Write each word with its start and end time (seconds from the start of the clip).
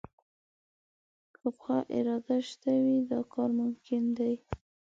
که 1.35 1.47
پخه 1.57 1.77
اراده 1.97 2.37
شته 2.49 2.71
وي، 2.83 2.97
دا 3.11 3.19
کار 3.33 3.49
ممکن 3.59 4.03
دی 4.17 4.33